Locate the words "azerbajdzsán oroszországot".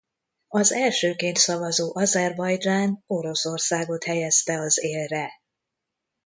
1.95-4.03